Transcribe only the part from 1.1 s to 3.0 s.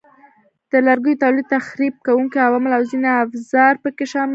تولید، تخریب کوونکي عوامل او